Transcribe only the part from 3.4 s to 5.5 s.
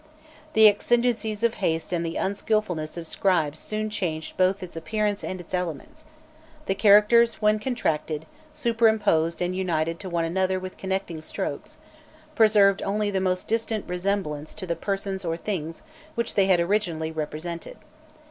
soon changed both its appearance and